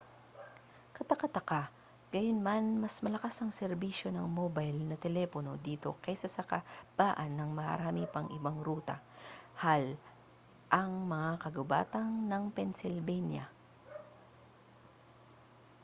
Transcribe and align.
kataka-taka 0.97 1.61
gayunman 2.11 2.65
mas 2.83 2.95
malakas 3.05 3.35
ang 3.39 3.51
serbisyo 3.59 4.09
ng 4.13 4.25
mobile 4.39 4.79
na 4.85 4.97
telepono 5.05 5.51
dito 5.67 5.89
kaysa 6.03 6.25
sa 6.31 6.41
kahabaan 6.49 7.31
ng 7.37 7.49
marami 7.61 8.03
pang 8.13 8.25
ibang 8.37 8.57
ruta 8.67 8.95
hal 9.63 9.83
ang 10.79 10.91
mga 11.13 11.31
kagubatan 11.43 12.09
ng 12.29 12.43
pennsylvania 12.55 13.45